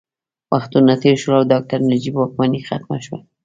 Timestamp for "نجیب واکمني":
1.91-2.59